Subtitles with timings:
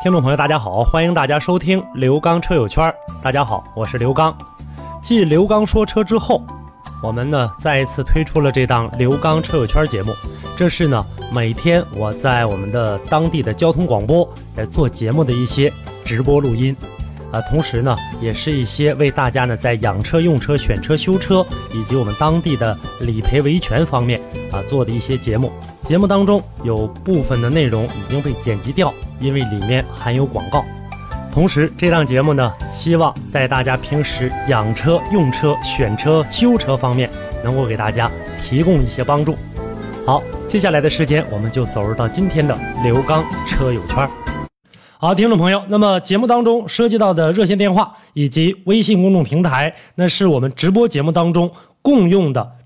[0.00, 2.94] 听众朋友，大家好，欢迎大家收听刘刚车友圈。
[3.20, 4.32] 大家好，我是刘刚。
[5.02, 6.40] 继刘刚说车之后，
[7.02, 10.14] 我们呢再一次推出了这档刘刚车友圈节目。
[10.56, 15.72] 这是呢每天我在我们的当地的交通广播在做节目的一些
[16.04, 16.76] 直播录音，
[17.32, 24.20] 啊，同时呢也是一些为大家呢在养车、用车、选车、修车以及我们当地的理赔维权方面
[24.52, 25.50] 啊做的一些节目。
[25.88, 30.62] 节目当中有部分的内容已经被剪辑掉，因为里面含有广告。
[31.32, 37.08] 同时，这档节目呢，希望在大家平时养车、用车、选车、修车方面，
[37.42, 39.34] 能够给大家提供一些帮助。
[40.04, 44.06] 好，接下来的时间，我们就走入到今天的刘刚车友圈。
[44.98, 52.57] 好，听众朋友，那么节目当中涉及到的热线电话以及微信公众平台，那是我们直播节目当中共用的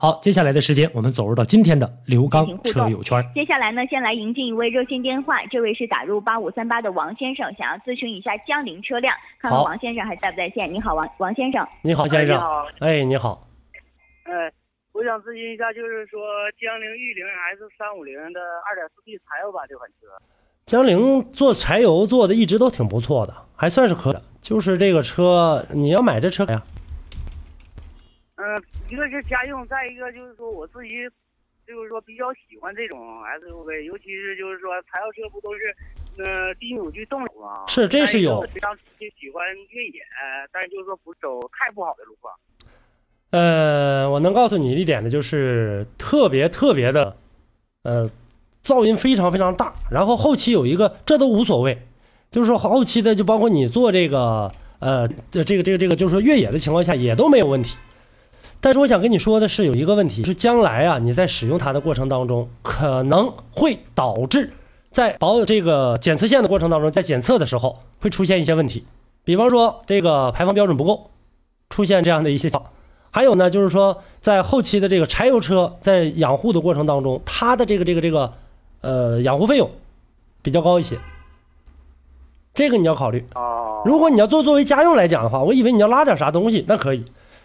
[0.00, 3.22] 好，接下来的时间，我们走入到今天的刘刚车友圈。
[3.34, 10.72] 接下来呢，先来迎进一位热线电话，这位是打入八五三八的王先生，想要咨询一下江铃车辆，看看王先生还在不在线。
[10.72, 11.68] 你好，王王先生。
[11.82, 12.34] 你好，先生。
[12.34, 13.46] 你好，哎，你好。
[14.24, 14.50] 呃，
[14.94, 16.18] 我想咨询一下，就是说
[16.58, 17.22] 江铃玉铃
[17.52, 20.06] S 三五零的二点四 T 柴油版这款车，
[20.64, 24.22] 江铃做柴油做的一直都挺不错的，还算是可以的。
[24.40, 26.62] 就是这个车，你要买这车呀？
[28.40, 31.04] 嗯、一个是家用，再一个就是说我自己，
[31.66, 32.98] 就是说比较喜欢这种
[33.42, 35.76] SUV，尤其是就是说柴油车不都是，
[36.24, 37.66] 呃，低扭矩动力吗？
[37.68, 40.00] 是这是有非常喜欢越野，
[40.50, 42.32] 但是就是说不走太不好的路况。
[43.30, 47.14] 呃，我能告诉你一点的就是特别特别的，
[47.82, 48.10] 呃，
[48.64, 49.74] 噪音非常非常大。
[49.90, 51.78] 然后后期有一个，这都无所谓，
[52.30, 57.78] 就是说后期的就包括你做这个，呃，这这个这个这个，就是说越野的情况下也都没有问题。
[58.62, 64.50] 但是我想跟你说的是，有一个问题是将来啊，你在使用它的过程当中，可能会导致
[64.90, 68.84] 在保这个检测线的过程当中，在检测的时候会出现一些问题，
[69.24, 71.10] 比方说这个排放标准不够，
[71.70, 72.70] 出现这样的一些情况。
[73.10, 78.32] 还有呢，就是说在后期的这个柴油车在养护的过程当中，它的这个这个这个
[78.82, 79.70] 呃养护费用
[80.42, 80.98] 比较高一些，
[82.52, 83.26] 这个你要考虑。
[83.34, 87.02] 哦，如果你要做作为家用来讲的话，我以为你要拉点啥东西，那可以。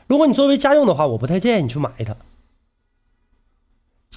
[0.07, 2.15] 如果你作为家用的话，我不太建议你去买它。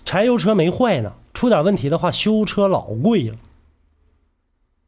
[0.04, 3.36] 柴油车没坏呢，出点问题的话，修车老贵了。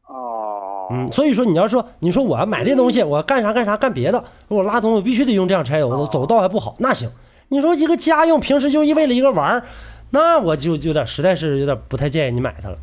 [0.07, 7.11] 哦，嗯，所以说你要说你说我要买这东西，我要干啥干啥干别的，我拉东西我必须得用这样柴油的，走道还不好，那行。
[7.49, 9.65] 你说一个家用，平时就为了一个玩儿，
[10.11, 12.77] 那我就有点实在是有点不太建议你买它了。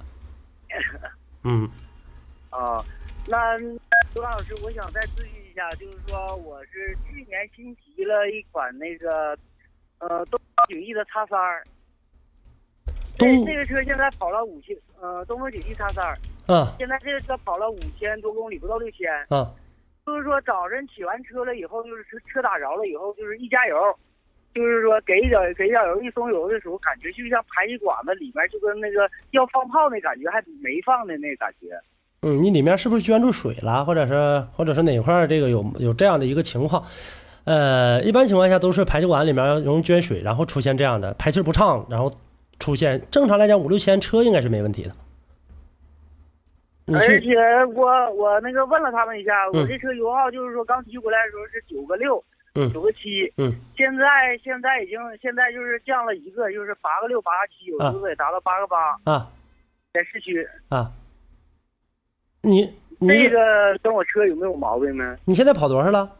[1.44, 1.68] 嗯，
[2.50, 2.84] 啊，
[3.26, 3.78] 那刘
[4.22, 9.36] 刚老师，我想再咨询一下，就是说我是去年新提了一款那个
[9.98, 11.64] 呃东风景逸的叉三儿，
[13.16, 19.12] 这东这个车现在跑了五千，呃东风景逸叉三儿，嗯现在这个车跑了五千多公里，不到六千。
[19.30, 19.52] 啊，
[20.06, 23.98] 就是说早晨起完车了以后，就是车车打着了以后，就是一加油，
[24.54, 31.76] 就是说给一点给一点油，一松油的时候，感觉就像排气管子里面就跟那个要放炮那感觉，还比没放的那感觉。
[32.23, 36.85] 嗯，你里面是不是捐住水了，或者是或者是哪块儿这个有有这样的一个情况？
[37.44, 42.12] 呃，一般情况下都是排气管里面容易捐水，然后出现这样的排气不畅，然后
[42.59, 44.91] 出现正常来讲五六千车应该是没问题的。
[46.93, 47.37] 而且
[47.75, 52.23] 我我那个问了他们一下，嗯我这车油耗就是说刚提回来的时候是九个六，
[52.55, 59.31] 嗯九个七，嗯，现在现在已经现在就是降了一个，就是八个六八个七，有时候也达到八个八，啊
[59.93, 60.47] 在市区。
[60.70, 60.91] 啊，
[62.48, 65.16] 你你这个跟我车有没有毛病呢？
[65.24, 66.10] 你现在跑多少了？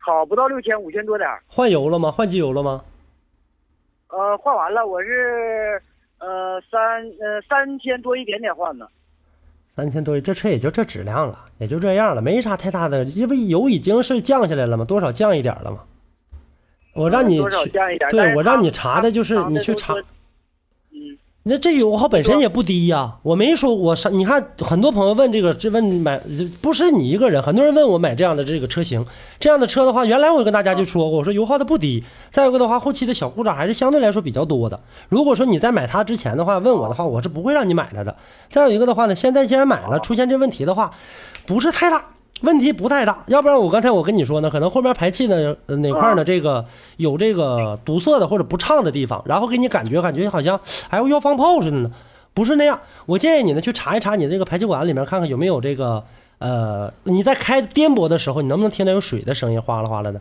[0.00, 1.42] 跑不到六千，五千多点儿。
[1.46, 2.10] 换油了吗？
[2.10, 2.84] 换机油了吗？
[4.08, 5.82] 呃，换完了，我是
[6.18, 8.88] 呃，三呃三千多一点点换的。
[9.74, 15.84] 三千多，这车也就这质量了，也就这样了，没啥太大的，因为油已经是降下来了嘛，多少降一点了嘛。
[16.94, 17.70] 我让你去，
[18.10, 19.94] 对我让你查的就是你去查
[21.48, 26.20] 那这油耗本身也不低呀、我没说我上，你看很多朋友问这个，这问买
[26.60, 29.02] 不是你一个人，很多人问我买这样的这个车型，
[29.40, 34.78] 这样的车的话，原来我跟大家就说过，我说油耗的不低，再有一个的话，后期的小故障还是相对来说比较多的。
[35.08, 38.14] 如果说你在买它之前的话，问我的话，我是不会让你买它的。
[38.50, 40.90] 再有一个的话呢，现在既然买了，出现这问题的话，
[41.46, 42.04] 不是太大。
[42.42, 46.64] 问题不太大，要不然我刚才我跟你说呢，可能后面排气呢呃哪块呢这个
[46.96, 51.90] 有这个堵塞的或者不畅的地方，然后给你感觉感觉好像还要要放炮似的呢，
[52.34, 52.80] 不是那样。
[53.06, 56.04] 我建议你呢去查一查你这个排气管里面看看有没有这个
[56.38, 60.20] 呃你在开颠簸的时候，你能不能听到有水的声音哗啦哗啦的？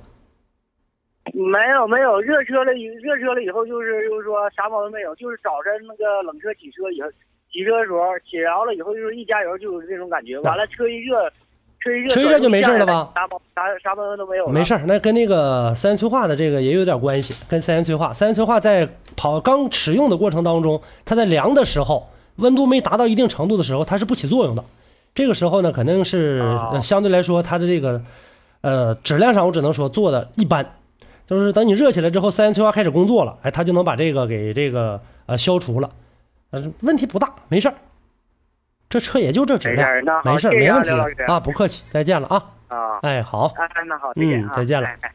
[1.34, 7.10] 没有没有，热车了热车了以后就是就是说啥毛病没有，就是早晨那个冷车洗车以后，
[7.52, 11.30] 起车的时候洗着了以后就是一加油就有这种感觉，完了车一热，
[12.10, 14.48] 车一热就没事了吧啥毛啥啥毛病都没有。
[14.48, 24.64] 没事儿，那跟那个三元催化的这个也有点关系，跟三元催化，三元催化在跑刚使用的过程当中，它在凉的时候，温度没达到一定程度的时候，它是不起作用的。
[25.16, 26.44] 这个时候呢，肯定是、
[26.82, 28.02] 相对来说它的这个
[28.62, 30.66] 呃质量上，我只能说做的一般。
[31.26, 35.90] 就是等你热起来之后，三元催化开始工作了，哎，它就能把这个给这个呃消除了，
[36.52, 37.74] 呃，问题不大，没事儿。
[38.90, 39.90] 这车也就这质量
[40.24, 40.90] 没事没问题
[41.28, 43.54] 啊不客气，再见了啊，啊，哎，好，
[44.16, 44.88] 嗯再见了。
[44.88, 45.12] 哎哎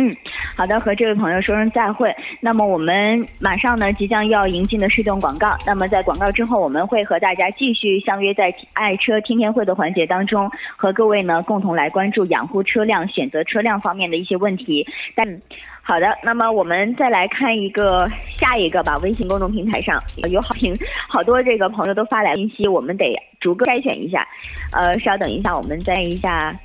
[0.00, 0.16] 嗯，
[0.56, 2.10] 好的，和这位朋友说声再会。
[2.40, 5.54] 那么我们马上呢即将要迎进的是一段广告。
[5.66, 14.86] 那么在广告之后，我们会和大家继续相约在爱车天天会的环节当中，和各位呢共同来关注养护车辆、选择车辆方面的一些问题。
[15.14, 15.42] 但
[15.82, 18.96] 好的，那么我们再来看一个下一个吧。
[19.02, 20.74] 微信公众平台上有好评，
[21.10, 24.26] 好多这个朋友都发来信息，我们得逐个筛选一下。
[24.72, 26.58] 呃，稍等一下，我们再一下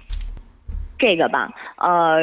[0.98, 1.52] 这个吧。
[1.78, 2.20] 呃，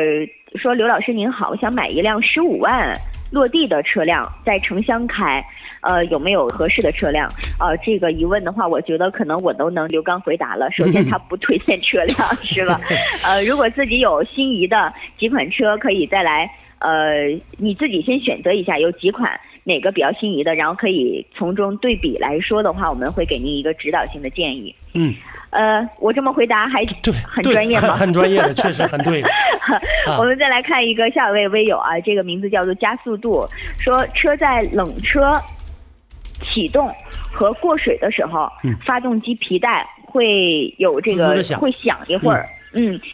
[0.56, 2.94] 说刘老师您好，我想买一辆十五万
[3.30, 5.42] 落地的车辆，在城乡开，
[5.80, 7.28] 呃，有没有合适的车辆？
[7.58, 10.70] 呃，这个疑问的话，我觉得可能我都能刘刚回答了。
[10.70, 12.78] 首先， 他不推荐车辆是吧？
[13.24, 16.50] 呃，如果自己有心仪的几款车，可以再来，
[16.80, 19.30] 呃，你自己先选择一下有几款。
[19.64, 24.74] 哪个比较心仪的，然后可以从中对比来说的话，我们会给您一个指导性的建议。
[24.94, 25.14] 嗯，
[25.50, 27.88] 呃，我这么回答还对，很专业吗？
[27.88, 29.22] 很很专业的， 确实很对。
[30.06, 33.46] 啊我们再来看一个下一位微友啊，这个名字叫做加速度，
[33.78, 35.34] 说车在冷车
[36.42, 36.92] 启动
[37.32, 42.42] 和过水的时候，嗯发动机皮带会有这个会响一会儿。
[42.42, 42.61] 嗯，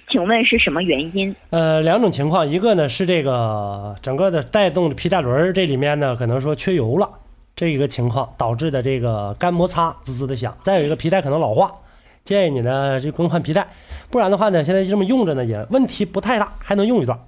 [0.08, 1.34] 请问是什么原因？
[1.50, 7.08] 呃，两种情况，一个呢是这个整个的带动的皮带轮儿这里面呢可能说缺油了，
[7.56, 10.56] 这一个情况导致的这个干摩擦滋滋的响。
[10.62, 11.72] 再有一个皮带可能老化，
[12.24, 13.66] 建议你呢就更换皮带，
[14.10, 17.18] 不然的话呢现在这么用着呢也问题不太大，还能用一段，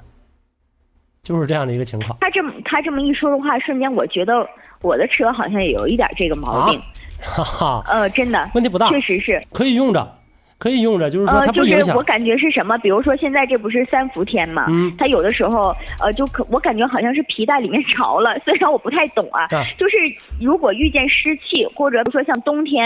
[1.22, 2.16] 就是这样的一个情况。
[2.20, 4.46] 他这么他这么一说的话，瞬间我觉得
[4.82, 6.78] 我的车好像也有一点这个毛病。
[6.78, 6.84] 啊
[7.22, 9.42] 哈哈，呃，真的，问题不大，确实是。
[9.52, 10.18] 可以用着，
[10.60, 12.02] 可以用着，就是说呃，它不影响就是我。
[12.04, 12.76] 感觉是什么？
[12.78, 19.96] 比如说现在这不是三伏天嘛，嗯它有的时候呃，就可我感觉好像是皮带里面 潮了，虽然我不太懂啊，啊就是
[20.40, 22.84] 如果遇见湿气，或者比如说像冬天，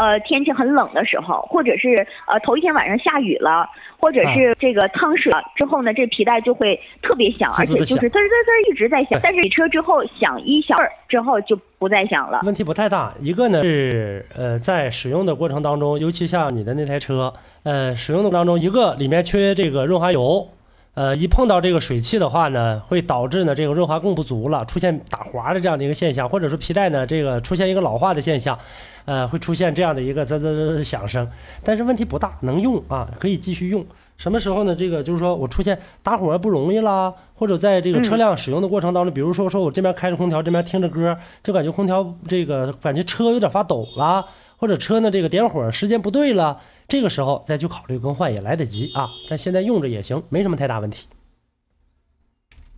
[0.00, 3.68] 呃，天气很冷的时候，或者是呃头一天晚上下雨了，
[4.02, 4.34] 或者啊。
[4.34, 12.40] 是这个烫水了之后呢，这皮带就会特别响，而且就是滋儿滋儿滋儿一直在响，但是洗车之后响一小会儿之后就不再响了。
[12.42, 17.32] 问题不太大，一个呢是呃在使用的过程当中，尤其像你的那台车，
[17.62, 20.48] 呃使用的当中，一个里面缺这个润滑油，
[20.94, 28.58] 呃一碰到这个水汽的话呢，会导致呢这个润滑更不足了，出现打滑的这样的一个现象，或者说皮带呢这个出现一个老化的现象，
[29.06, 31.26] 呃会出现这样的一个滋滋滋的响声，
[31.64, 33.84] 但是问题不大，能用啊，可以继续用。
[34.18, 34.72] 什么时候呢？
[34.72, 44.24] 这个就是说我出现打火不容易啦，或者在这个车辆使用的过程当中，比如说说我这边开着空调，这边听着歌，就感觉空调这个感觉车有点发抖啦，
[44.58, 49.08] 或者车呢这个点火时间不对了，这个时候再去考虑更换也来得及啊。
[49.28, 51.08] 但现在用着也行，没什么太大问题。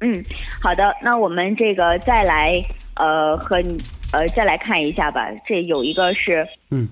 [0.01, 0.23] 嗯，
[0.61, 2.63] 好的，那我们这个再来
[2.97, 3.81] 呃和你
[4.13, 5.31] 呃再来看一下吧。
[5.47, 6.89] 这有一个是嗯，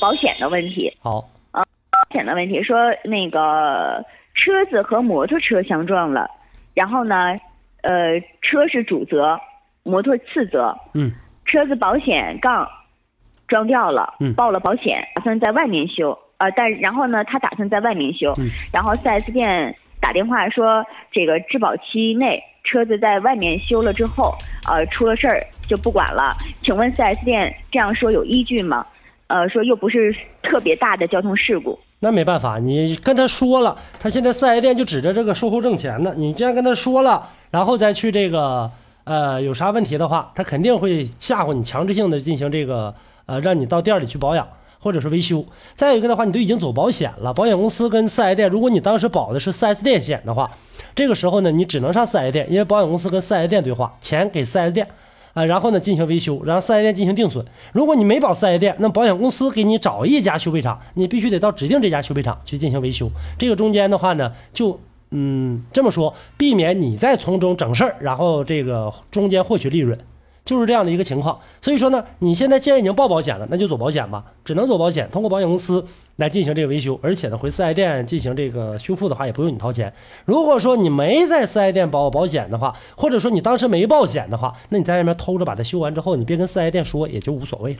[0.00, 1.64] 保险的问题，好，保
[2.12, 4.04] 险的问题说那个
[4.34, 6.28] 车子和摩托车相撞了，
[6.74, 7.38] 然后呢，
[7.82, 9.38] 呃，车是主责，
[9.82, 11.10] 摩托次责，嗯，
[11.46, 12.68] 车子保险杠
[13.50, 24.32] 装掉了，嗯报了保险，打算在外面修，呃，但然后呢，他打算在外面修，嗯然后 4S 店打电话说，这个质保期内车子在外面修了之后，
[24.66, 26.34] 呃，出了事儿，就不管了。
[26.62, 28.86] 请问 4S 店这样说有依据吗？
[29.26, 31.78] 呃，说又不是特别大的交通事故。
[32.00, 36.14] 那没办法，你跟他说了，他现在四 S 店就指着这个售后挣钱呢。
[36.16, 38.70] 你既然跟他说了，然后再去这个
[39.04, 42.94] 呃有啥问题的话，他肯定会吓唬你，强制性的进行这个
[43.30, 44.46] 呃让你到店里去保养
[44.80, 45.44] 或者是维修。
[45.76, 50.50] 再一个的话，你都已经走保险了，保险公司跟四 S 店，如果你当时保的是四 S 店险的话，
[50.94, 54.86] 这个时候呢，你只能上四 S 店，因为保险公司跟四 S 店对话，钱给四 S 店。
[55.32, 57.46] 啊，然后呢进行维修，然后四 S 店进行定损。
[57.72, 63.08] 如果你没保四 S 店，那保险公司给你找一家修配厂，你必须得到指定这家修配厂去进行维修。
[63.38, 64.80] 这个中间的话呢，就
[65.12, 69.96] 嗯这么说，避免你再从中整事儿，然后这个中间获取利润。
[70.44, 75.84] 就是这样的一个情况，所以说呢，你现在既然已经报保险了，那就走保险吧，只能走保险，通过保险公司
[76.16, 79.92] 来进行这个维修，而且呢，回四 S 店进行这个修复的话，也不用你掏钱。
[80.24, 87.78] 如果说你没在四 S 店保保险的话，或者说你当时没报险的话，那你在外面偷着把它修完之后，你别跟四 S 店说，也就无所谓了。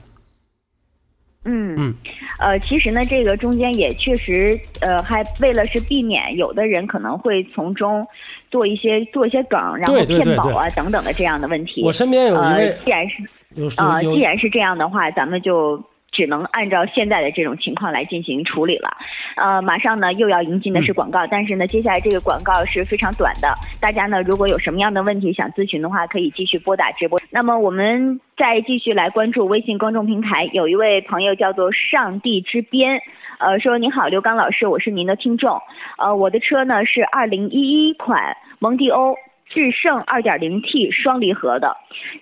[1.43, 1.95] 嗯嗯，
[2.37, 8.07] 呃，其实呢，这个中间也确实，呃，还为了是避免有的人可能会从中
[8.51, 11.81] 做一些做一些梗，然后骗保啊等等的这样的问题。
[11.83, 13.23] 我身边有一呃位，既然是
[13.55, 15.81] 有呃，既然是这样的话，咱们就
[16.11, 18.89] 只能按照现在的这种情况来进行处理了。
[19.37, 23.47] 呃，马上呢又要迎进的是广告，但是呢，接下来这个广告是非常短的。
[23.79, 27.17] 大家呢如果有什么样的问题想咨询的话，可以继续拨打直播。
[27.29, 33.01] 那么我们再继续来关注微信公众平台，有一位朋友叫做上帝之边。
[33.41, 35.59] 呃，说您好，刘刚老师，我是您的听众。
[35.97, 39.15] 呃，我的车呢是二零一一款蒙迪欧
[39.49, 41.75] 致胜二点零 T 双离合的，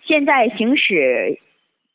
[0.06, 1.38] 现在行驶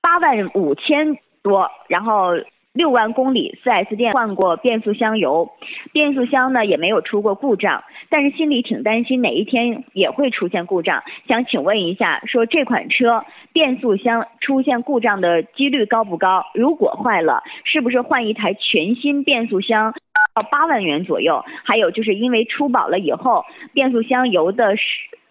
[0.02, 2.32] 八万五千多，然后
[2.74, 5.48] 六万公里四 S 店换过变速箱油，
[5.92, 16.44] 变速箱呢也没有出过故障，但是心里挺担心哪一天也会出现故障，想请问一下，说这款车变速箱出现故障的几率高不高？
[16.52, 19.94] 如果坏了，是不是换一台全新变速箱？
[20.36, 24.74] 要八万元左右，还有就是因为出保了以后，变速箱油的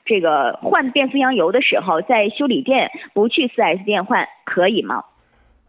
[0.05, 5.03] 这个换变速箱油的时候，在修理店不去四 S 店换可以吗？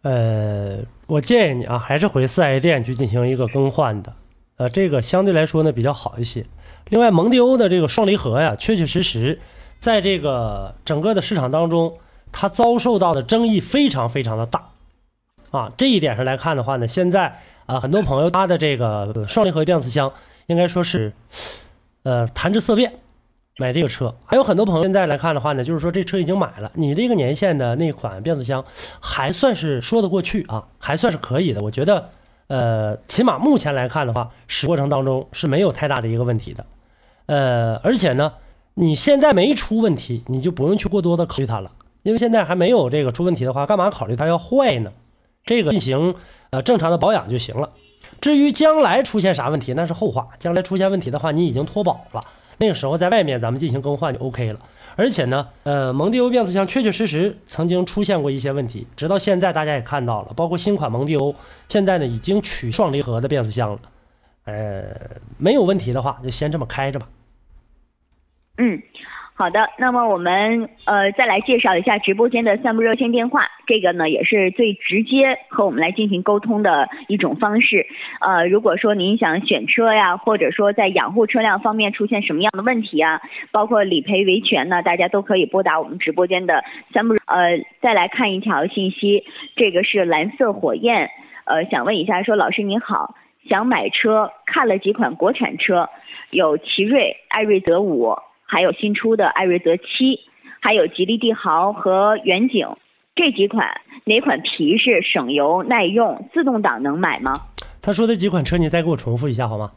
[0.04, 4.14] 呃，我建议你啊，还是回四 S 店去进行一个更换的，
[4.56, 6.46] 呃，这个相对来说呢比较好一些。
[6.88, 9.38] 另外，蒙迪欧的这个双离合呀，确确实实
[9.78, 11.94] 在这个整个的市场当中，
[12.32, 14.70] 它遭受到的争议非常非常的大
[15.50, 15.73] 啊。
[15.76, 20.11] 这一点上来看的话呢，现在啊，很多朋友他的这个双离合变速箱
[20.46, 21.12] 应该说是
[22.02, 22.92] 呃谈之色变。
[23.56, 28.64] 买这个车，还有很多朋友现在来看的话呢，就是说这车已经买了，你这个年限的那款变速箱
[28.99, 31.62] 还算是说得过去啊，还算是可以的。
[31.62, 32.11] 我觉得，
[32.49, 36.66] 呃，起码目前来看的话，使过程当中是没有太大的一个问题的。
[37.26, 38.32] 呃，而且呢，
[38.75, 41.70] 你现在没出问题，你就不用去过多的考虑它了，
[42.02, 44.90] 因为现在还没有这个出问题的话，干嘛考虑它要坏呢？
[45.46, 46.14] 这个进行
[46.50, 47.70] 呃正常的保养就行了。
[48.20, 50.28] 至于将来出现啥问题，那是后话。
[50.40, 52.25] 将来出现问题的话，你已经脱保了。
[52.58, 54.61] 那个时候在外面咱们进行更换就 OK 了，
[54.96, 61.34] 而且呢，呃，蒙迪欧变速箱确确实实曾经出现过一些问题，直到现在大家也看到了，包括新款蒙迪欧
[61.68, 63.78] 现在呢已经取双离合的变速箱了，
[64.44, 64.84] 呃，
[65.37, 67.08] 没有问题的话就先这么开着吧。
[68.58, 68.80] 嗯，
[69.36, 69.68] 好的。
[69.78, 77.84] 那么我们呃再来介绍一下直播间的项目热线电话，这个呢也是最直接和我们来进行沟通的一种方式。
[78.20, 86.62] 呃，如果说您想选车呀，或者说在养护车辆方面出现什么样的问题啊，包括理赔维权呢，大家都可以拨打我们直播间的
[86.92, 87.16] 项目。
[87.26, 89.24] 呃，再来看一条信息，
[89.56, 91.10] 这个是蓝色火焰，
[91.44, 93.16] 呃，想问一下，说老师您好，
[93.48, 95.88] 想买车，看了几款国产车，
[96.30, 98.14] 有奇瑞、艾瑞泽五。
[98.46, 100.20] 还有新出的艾瑞泽七，
[100.60, 102.68] 还有吉利帝豪和远景
[103.14, 103.68] 这几款，
[104.04, 106.28] 哪款皮实、省油、耐用？
[106.32, 107.32] 自动挡能买吗？
[107.82, 109.72] 他说的几款车，你再给我重复一下好吗？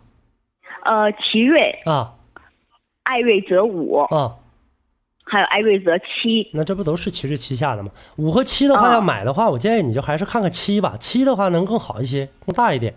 [0.84, 2.14] 呃，奇瑞啊，
[3.04, 4.36] 艾瑞泽五啊，
[5.26, 6.50] 还有艾瑞泽七。
[6.54, 7.92] 那这不都是奇瑞旗下的吗？
[8.18, 12.94] 五和七的话，要买的话，我建议你就还是看看七吧，七的话能更好一些，更大一点。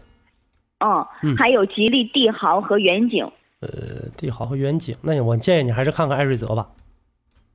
[0.79, 3.31] 嗯，嗯还有吉利帝豪和远景。
[3.61, 6.67] 呃，帝豪和远景，那我建议你还是看看艾瑞泽吧。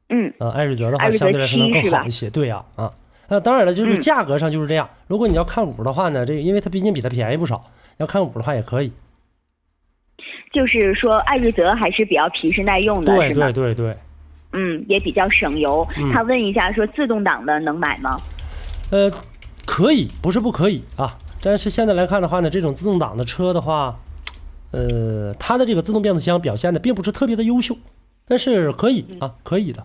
[0.10, 2.30] 嗯，呃，艾瑞泽的话相对来说能更好一些。
[2.30, 2.94] 对呀、啊，
[3.28, 4.88] 那当然了，就是嗯价格上就是这样。
[5.08, 7.66] 如果你要看五的话呢，这个因为它毕竟比它便宜不少，
[7.98, 8.92] 要看五的话也可以。
[10.54, 13.52] 就是说艾瑞泽还是比较皮实耐用的，对对？
[13.52, 13.98] 对对，
[14.54, 15.86] 嗯，也比较省油。
[15.98, 18.16] 嗯他问一下，说自动挡的能买吗？
[18.92, 19.12] 呃，
[19.66, 21.18] 可以，不是不可以啊。
[21.42, 24.00] 但是现在来看的话呢，这种自动挡的车的话，
[24.76, 27.78] 呃，它的这个自动变速箱表现的并不是特别的优秀，
[28.28, 29.82] 但是可以啊，可以的。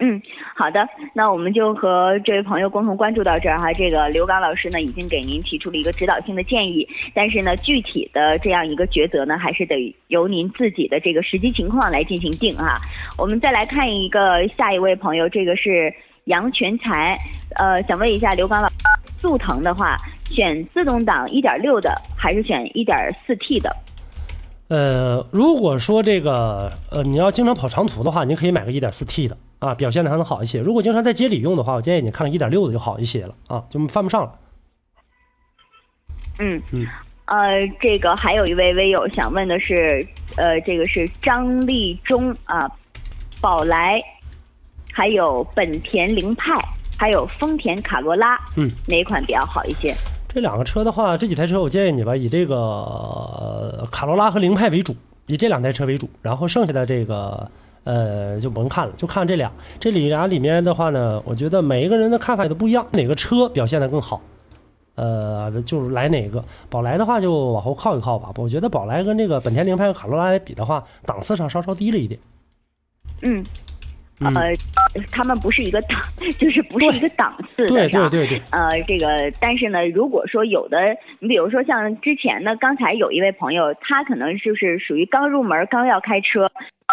[0.00, 0.20] 嗯，
[0.56, 3.72] 好的，那我们就和这位朋友共同关注到这儿哈。
[3.72, 12.80] 这个刘刚老师呢，已经给您提出了一个指导性的建议，但是呢，具体的这样一个抉择呢，还是得由您自己的这个实际情况来进行定哈。
[13.16, 17.16] 我们再来看一个下一位朋友，这个是杨全才，
[17.54, 18.74] 呃，想问一下刘刚老师，
[19.20, 19.96] 速腾的话，
[20.30, 23.74] 选自动挡一点六的，还是选一点四 T 的？
[24.68, 30.60] 呃，如果说这个呃你要经常跑长途的话，你可以买个一点四 T 的啊，表现的还能好一些。
[30.60, 34.38] 如果经常在街里用的话，我建议你看看1.6的就好一些了啊，就犯不上了。
[36.38, 36.86] 嗯嗯，
[37.26, 42.66] 呃，这个还有一位微友想问的是，呃，这个是张立忠啊，
[43.42, 44.02] 宝来，
[44.90, 46.54] 还有本田凌派，
[46.98, 49.94] 还有丰田卡罗拉，嗯，哪款比较好一些？
[50.32, 54.96] 这两个车的话，这几台车我建议你吧，以这个、卡罗拉和凌派为主，
[55.26, 57.50] 以这两台车为主，然后剩下的这个
[57.84, 59.52] 呃就甭看了，就看这俩。
[59.78, 64.22] 这里俩里面的话呢，我觉得每一个人的看法也都不一样，哪个车表现的更好，
[64.94, 66.42] 呃，就是来哪个。
[66.70, 72.18] 宝来的话就往后靠一靠吧，我觉得宝来跟这个本田凌派和卡罗拉来比的话，档次上稍稍低了一点。
[73.20, 73.44] 嗯
[74.30, 74.52] 呃，
[75.10, 76.00] 他们不是一个档，
[76.38, 78.38] 就是不是一个档次的，对是吧对对。
[78.38, 80.78] 对，呃，这个，但是呢，如果说有的，
[81.20, 86.50] 你比如说像之前呢，刚才有一位朋友，他可能就是属于刚入门、刚要开车，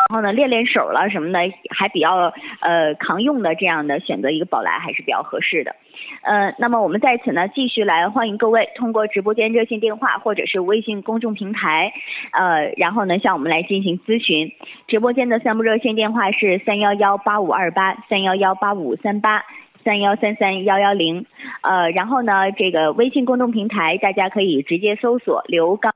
[0.08, 1.40] 然后呢练练手了什么的，
[1.70, 5.76] 还比较呃扛用的这样的，选择一个宝来还是比较合适的。
[6.22, 11.92] 呃，那么我们在此呢，继续来欢迎各位通过直播间热线电话或者是微信公众平台，
[12.32, 14.52] 呃，然后呢向我们来进行咨询。
[14.88, 19.44] 直播间的三部热线电话是三幺幺八五二八三幺幺八五三八。
[19.82, 21.26] 三幺三三幺幺零，
[21.62, 25.94] 呃，然后呢，这个微信公众平台大家可以直接搜索刘刚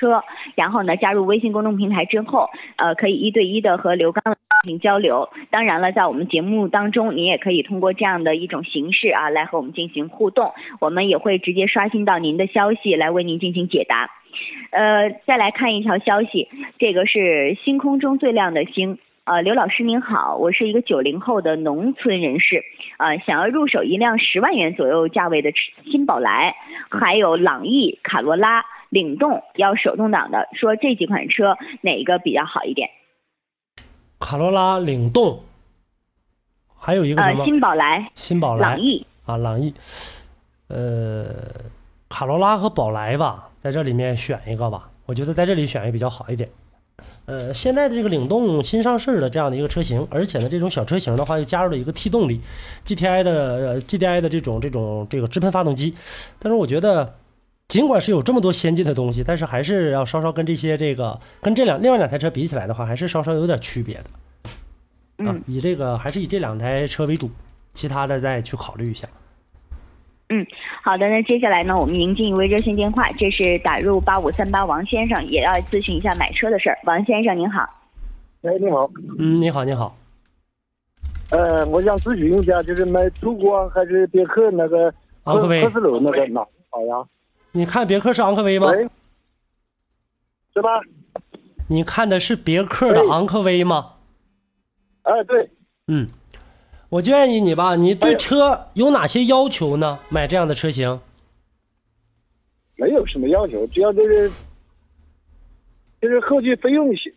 [0.00, 0.24] 车，
[0.56, 4.34] 然后呢加入微信公众平台之后，呃，可以一对一的和刘刚
[4.64, 5.28] 进行交流。
[5.50, 14.10] 当然了，在我们节目当中，您也可以通过这样的一种形式啊，来和我们进行互动，我们也会直接刷新到您的消息来为您进行解答。
[14.70, 18.98] 呃，再来看一条消息，这个是星空中最亮的星。
[19.24, 22.62] 呃，刘老师您好，我是一个九零后的农村人士，
[22.98, 25.50] 呃，想要入手一辆十万元左右价位的
[25.84, 26.54] 新宝来，
[26.90, 32.88] 还有朗逸、卡罗拉、领动要手动挡的，说这几款车哪个比较好一点？
[34.18, 35.42] 卡罗拉、领动，
[36.78, 37.44] 还有一个什呃，么？
[37.44, 39.74] 新宝来、新宝来朗逸，啊，朗逸，
[40.68, 41.26] 呃，
[42.08, 46.48] 卡罗拉和宝来吧，在这里面选一个吧，我觉得在这里选一个比较好一点。
[47.26, 52.40] 呃，现在的这个领动新上市的这样的一个车型，而且呢，这种小车型的话又加入了一个 T 动力
[52.86, 55.94] ，GTI 的呃 GTI 的这种这种这个直喷发动机，
[56.38, 57.14] 但是我觉得。
[57.68, 65.42] 尽管是有这么多先进的东西，但是还是要稍稍跟这些这个跟这两另外两台车比起来的话，还是稍稍有点区别的啊嗯。
[65.46, 67.28] 以这个还是以这两台车为主，
[67.72, 69.08] 其他的再去考虑一下。
[70.28, 70.46] 嗯，
[70.82, 76.78] 好的，那接下来呢，我们迎进一位热线电话，这是打入八五三八王先生，也要咨询一下买车的事儿。
[76.84, 77.62] 王先生您好，
[78.42, 79.96] 哎，你好，嗯，你好，你好。
[81.30, 84.92] 呃，我想咨询一下，就是买途观还是别克那个
[85.24, 87.04] 昂科威科斯鲁那个哪好呀？
[87.56, 88.70] 你看别克是昂科威吗？
[88.70, 88.86] 喂，
[90.52, 90.78] 是吧？
[91.68, 93.94] 你看的是别克的昂科威吗？
[95.04, 95.48] 哎，对，
[95.86, 96.06] 嗯，
[96.90, 99.98] 我建议你吧，你对哎车有哪些要求呢？
[100.10, 101.00] 买这样的车型？
[102.74, 104.30] 没有什么要求，只要就是
[106.02, 107.10] 就是后期费用小，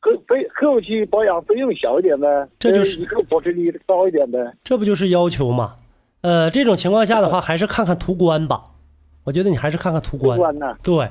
[0.00, 4.38] 后费后期保养费用小一点呗，这就是保值率高一点呗。
[4.64, 5.76] 这不就是要求吗？
[6.22, 8.64] 呃，这种情况下的话，还是看看途观吧。
[9.24, 10.38] 我觉得你还是看看途途观。
[10.38, 10.76] 观呢？
[10.82, 11.10] 对，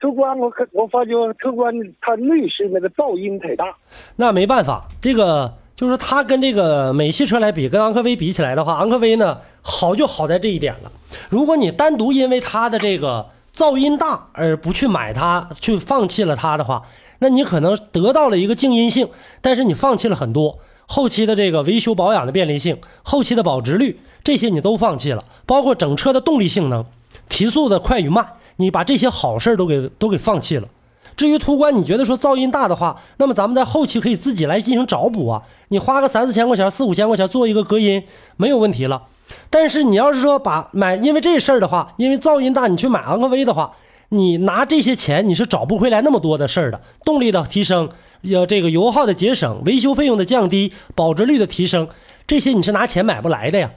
[0.00, 3.76] 途观我看我发觉途观它内饰那个噪音太大，
[4.16, 10.92] 那没办法，这个就是它跟这个美系车来比，跟昂科威比起来的话，昂科威呢好就好在这一点了。
[11.28, 16.82] 如果你单独因为它的这个噪音大而不去买它，去放弃了它的话，
[17.18, 19.10] 那你可能得到了一个静音性，
[19.42, 26.84] 但是你放弃了很多后期的这个维修保养的便利性、后期的保值率，这些你都放弃了，包括整车的动力性能、
[27.28, 28.24] 提速的快与慢，
[28.58, 30.68] 你把这些好事都给都给放弃了。
[31.16, 35.42] 至于途观，你觉得说噪音大的话，那么咱们在后期可以自己来进行找补啊。
[35.70, 38.04] 你花个三四千块钱、四五千块钱做一个隔音，
[38.36, 39.02] 没有问题了。
[39.50, 43.72] 但是你要是说把买，因为这事儿的话，因为噪音大，你去买昂科威的话，
[44.10, 46.80] 你拿这些钱你是找不回来那么多的事儿的。
[47.04, 47.88] 动力的提升，
[48.22, 51.88] 呃，这个油耗的节省，维修费用的降低，保值率的提升，
[52.26, 53.72] 这些你是拿钱买不来的呀，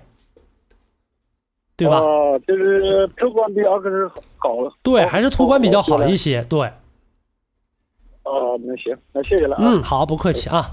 [1.76, 1.98] 对吧？
[1.98, 4.08] 哦、就是途观比昂科威
[4.38, 4.50] 好。
[4.84, 6.42] 对，还是途观比较好一些。
[6.42, 6.44] 些。
[6.44, 6.60] 对，
[8.24, 9.64] 哦，那行，那谢谢了啊。
[9.64, 10.68] 嗯，好，不客气啊。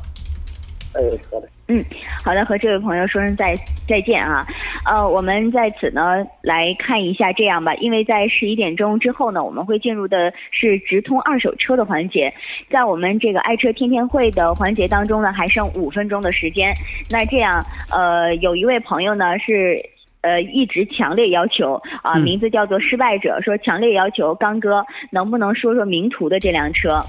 [0.92, 1.48] 哎，好的。
[1.68, 1.82] 嗯，
[2.24, 3.54] 好的，和这位朋友说声再
[3.88, 4.46] 再见啊。
[4.84, 12.34] 呃，我们在此呢来看一下，这样吧，因为在十一点钟之后呢，我们会进入的是直通二手车的环节。
[12.70, 16.74] 在我们这个爱车天天会的环节当中呢，还剩五分钟的时间。
[17.08, 19.82] 那这样，呃，有一位朋友呢是。
[20.22, 22.22] 呃，一直强烈要求啊，嗯。
[22.22, 27.00] 名字叫做失败者，说强烈要求刚哥能不能说说名图的这辆车？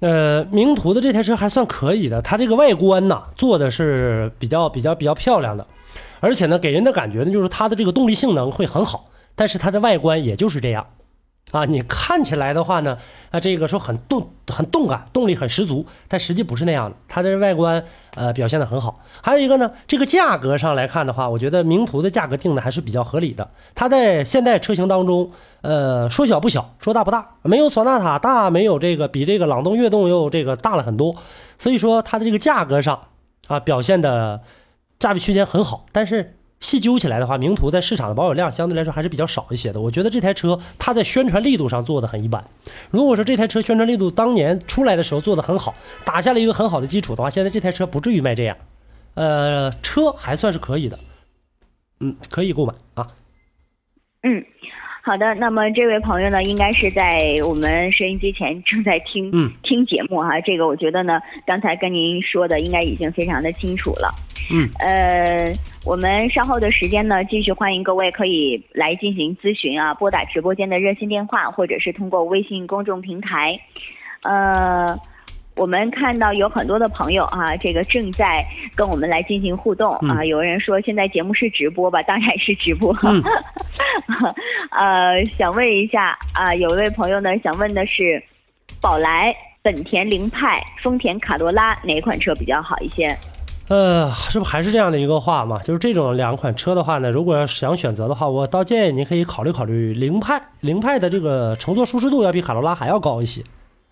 [0.00, 5.66] 呃，名图的这台车还算可以的，它这个外观呢做的是比较比较比较漂亮的，
[6.20, 10.86] 而且呢给人的感觉呢就是它的这个动力性能会很好，但是它的外观也就是这样，
[11.50, 12.98] 啊，你看起来的话呢，
[13.30, 17.84] 啊这个说很动很动感，动力很十足，但实际不是那样的，它的外观
[18.14, 19.00] 呃表现的很好。
[19.22, 25.30] 还有一个呢，这个价格上来看的话，我觉得名图的价格定的还是比较合理的，它在现代车型当中。
[25.60, 31.16] 呃，说小不小，说大不大，没有索纳塔大，没有这个比这个朗动、悦动又这个大了很多，
[31.58, 33.08] 所以说它的这个价格上
[33.48, 34.40] 啊表现的
[35.00, 39.80] 价位区间很好，但是细究起来的话，名图在市场的保有量相对来说还是比较少一些的。
[39.80, 42.44] 我觉得这台车它在宣传力度上做的很一般。
[42.90, 48.56] 如果说这台车宣传力度当年出来的时候做的很好，打下了一个很好的基础的话，现在这台车不至于卖这样。
[49.14, 50.98] 呃，车还算是可以的，
[52.00, 53.08] 嗯，可以购买啊。
[54.22, 54.44] 嗯，
[55.02, 55.34] 好的。
[55.36, 60.40] 那么这位朋友呢，应该是在我们收音机前正在听、嗯听节目哈。
[60.40, 64.14] 这个我觉得呢，刚才跟您说的应该已经非常的清楚了。
[64.50, 65.52] 嗯，呃，
[65.88, 73.58] 我们稍后的时间呢，继续欢迎各位可以来进行咨询啊，拨打直播间的热线电话，或者是通过微信公众平台。
[74.20, 74.94] 呃，
[75.56, 78.44] 我们看到有很多的朋友啊，这个正在
[78.76, 80.22] 跟我们来进行互动啊。
[80.22, 82.02] 有人说现在节目是直播吧？
[82.02, 82.94] 当然是直播。
[83.04, 83.22] 嗯
[84.70, 88.22] 呃，想问一下啊，有一位朋友呢想问的是，
[88.78, 93.16] 宝来、本田凌派、丰田卡罗拉哪款车比较好一些？
[93.68, 95.58] 呃，是不还是这样的一个话嘛？
[95.58, 100.40] 就是这种两款车的话呢，如果要想选择的话，我倒建议您可以考虑考虑凌派。
[100.60, 103.42] 凌派的这个乘坐舒适度要比卡罗拉还要高一些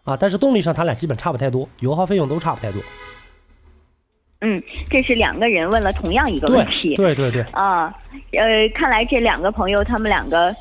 [0.04, 2.80] 啊，但是动力上它俩基本差不太多，油耗费用都差不太多。
[4.40, 6.94] 嗯，这是两个人问了同样一个问题。
[6.94, 7.86] 对对对，啊，
[8.32, 10.54] 呃，看来这两个朋友他们两个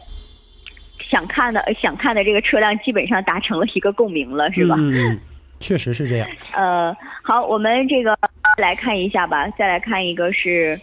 [1.10, 4.76] 想看的想看的这个车辆基本上达成了一个共鸣了，是吧？
[4.78, 5.20] 嗯嗯，
[5.60, 6.28] 确实是这样。
[6.54, 8.18] 呃，好，我们这个
[8.58, 10.80] 来看一下吧，再来看一个是，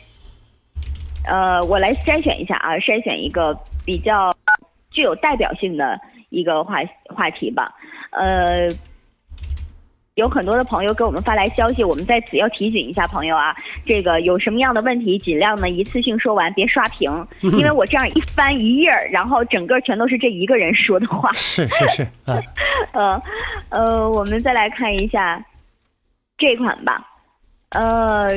[1.27, 4.35] 呃，我来筛选一下啊，筛选一个比较
[4.91, 5.99] 具有代表性的
[6.31, 6.79] 一个话
[7.15, 7.75] 话题吧，
[8.11, 8.69] 呃。
[10.17, 13.57] 有很多的朋友给我们发来消息，我们在此要提醒一下朋友啊，
[13.87, 21.33] 这个有什么样的问题，尽量呢一次性说完，别刷屏，因为我这样一翻一页儿，然后整个全都是这一个人说的话。
[21.33, 22.39] 是是是，啊，
[22.93, 23.23] 呃，
[23.71, 25.43] 呃，我们再来看一下
[26.37, 27.03] 这款吧，
[27.73, 28.29] 呃，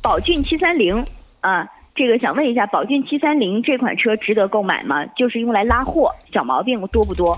[0.00, 1.04] 宝骏七三零
[1.40, 5.04] 啊，这个想问一下，宝骏七三零这款车值得购买吗？
[5.16, 7.36] 就是用来拉货，小毛病多不多？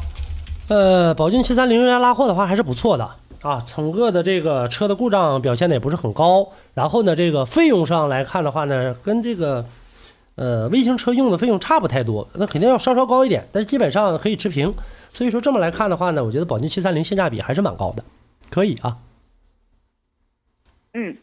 [0.69, 3.11] 呃，宝骏七三零用来拉货的话还是不错的
[3.43, 9.65] 啊，整个的这个车的故障表现的也不是很高，然后呢，这个费用上来看的话呢，跟这个
[10.35, 14.73] 呃微型车用的费用差不太多，那肯定要稍稍高一点，但是基本上可以持平。
[15.13, 18.05] 所以说这么来看的话呢，我觉得宝骏七三零性价比还是蛮高的，
[18.51, 18.97] 可以啊。
[20.92, 21.16] 嗯，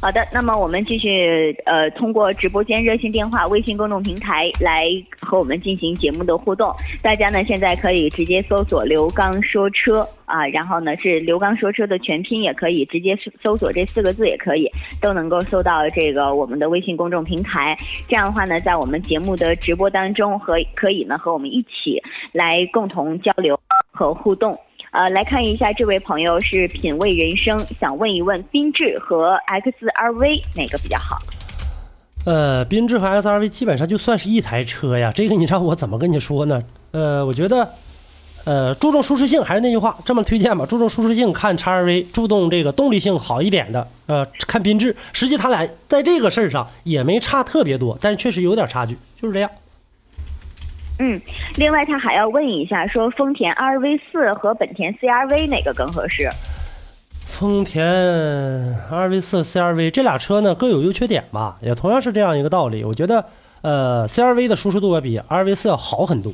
[0.00, 4.86] 好的，那么我们继续呃，通过直播间、热线电话、微信公众平台来
[5.18, 6.72] 和我们进行节目的互动。
[7.02, 17.76] 大家呢现在可以直接搜索“刘刚说车”啊，然后呢是“刘刚说车”的全拼，也可以直接搜索这四个字，也可以都能够搜到这个我们的微信公众平台。
[18.06, 23.58] 这样的话呢，在我们节目的直播当中和可以呢和我们一起来共同交流
[23.90, 24.56] 和互动。
[24.94, 31.18] 呃，来看一下这位朋友是品味人生，想问一问缤智和 XRV 哪个比较好？
[32.24, 36.62] 呃，缤智和 XRV 基本上就算是一台车呀，这个你让我怎么跟你说呢？
[36.92, 37.68] 呃，我觉得，
[38.44, 44.94] 呃，注重舒适性，还是那句话，这么推荐吧，注重舒适性看 XRV，注重这个动力性好一点的，呃，看缤智。
[45.12, 49.50] 实际他俩在这个事儿上也没差特别多，但是确实有点差距，就是这样。
[50.98, 51.20] 嗯，
[51.56, 56.30] 另外他还要问一下，说丰田 RV 四和本田 CRV 哪个更合适？
[57.26, 57.84] 丰田
[58.90, 62.84] RV 四、CRV 这俩车呢各有优缺点吧，也同样是这样一个道理。
[62.84, 63.24] 我觉得，
[63.62, 66.32] 呃，CRV 的舒适度要比 RV 四要好很多，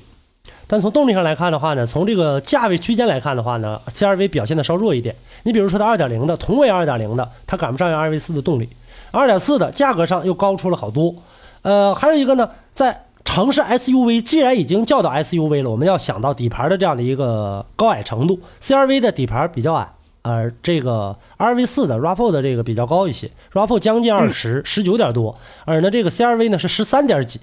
[0.66, 5.14] 但从动力上来看的话呢，从这个价位区间来看的话呢，CRV 表现的稍弱一点。
[5.44, 8.68] 你比如说它2.0的同为2.0的，它赶不上 RV 四的动力
[9.12, 11.14] ；2.4的价格上又高出了好多。
[11.62, 18.40] 呃，还有一个呢，在城市 SUV 既然已经叫到 SUV 了，我们要想到底盘的这样的一个高矮程度。
[18.60, 19.88] CRV 的底盘比较矮
[20.22, 27.40] 而这个 RV 四的 RAV4 的这个比较高一些，RAV4 将近二十、十九点多，而呢这个 CRV 呢是十三点几，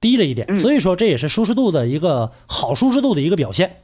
[0.00, 3.76] 低了一点，嗯所以说这也是舒适度的一个好舒适度的一个表现。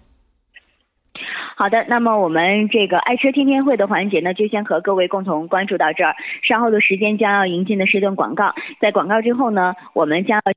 [1.57, 6.17] 好的，那么我们这个爱车天天会的环节呢，就先和各位共同关注到这儿。
[6.43, 10.53] 稍后的时间将要迎进的是一段广告，在广告之后呢，我们将要。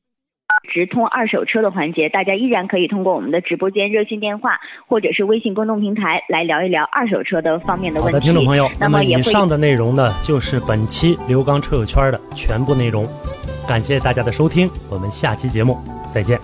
[0.72, 8.26] 直通二手车的环节，大家依然可以通过我们的直播间热线电话或者是微信公众平台来聊一聊二手车的方面的好的，问题。
[8.26, 13.08] 听众朋友，那么以上的内容呢，就是本期刘刚车友圈的全部内容。
[13.68, 15.78] 感谢大家的收听，我们下期节目
[16.14, 16.40] 再见。